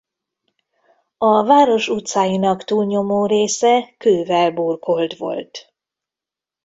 [1.17, 5.73] A város utcáinak túlnyomó része kővel burkolt volt.